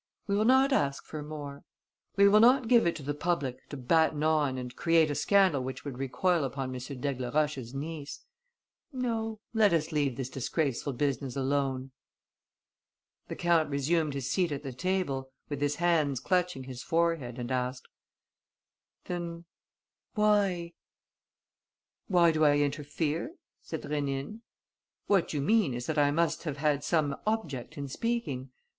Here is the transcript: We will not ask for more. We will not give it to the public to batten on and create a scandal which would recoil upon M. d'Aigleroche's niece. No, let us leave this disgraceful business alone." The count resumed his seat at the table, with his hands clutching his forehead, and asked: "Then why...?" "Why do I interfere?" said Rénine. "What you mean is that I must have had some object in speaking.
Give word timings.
We 0.25 0.35
will 0.35 0.45
not 0.45 0.73
ask 0.73 1.05
for 1.05 1.21
more. 1.21 1.61
We 2.15 2.27
will 2.27 2.39
not 2.39 2.67
give 2.67 2.87
it 2.87 2.95
to 2.95 3.03
the 3.03 3.13
public 3.13 3.69
to 3.69 3.77
batten 3.77 4.23
on 4.23 4.57
and 4.57 4.75
create 4.75 5.11
a 5.11 5.13
scandal 5.13 5.61
which 5.63 5.85
would 5.85 5.99
recoil 5.99 6.43
upon 6.43 6.73
M. 6.73 6.79
d'Aigleroche's 6.81 7.75
niece. 7.75 8.21
No, 8.91 9.39
let 9.53 9.73
us 9.73 9.91
leave 9.91 10.17
this 10.17 10.31
disgraceful 10.31 10.93
business 10.93 11.35
alone." 11.35 11.91
The 13.27 13.35
count 13.35 13.69
resumed 13.69 14.15
his 14.15 14.27
seat 14.27 14.51
at 14.51 14.63
the 14.63 14.73
table, 14.73 15.29
with 15.49 15.61
his 15.61 15.75
hands 15.75 16.19
clutching 16.19 16.63
his 16.63 16.81
forehead, 16.81 17.37
and 17.37 17.51
asked: 17.51 17.87
"Then 19.05 19.45
why...?" 20.15 20.73
"Why 22.07 22.31
do 22.31 22.43
I 22.43 22.57
interfere?" 22.57 23.35
said 23.61 23.83
Rénine. 23.83 24.39
"What 25.05 25.31
you 25.33 25.41
mean 25.41 25.75
is 25.75 25.85
that 25.85 25.99
I 25.99 26.09
must 26.09 26.41
have 26.45 26.57
had 26.57 26.83
some 26.83 27.15
object 27.27 27.77
in 27.77 27.87
speaking. 27.87 28.49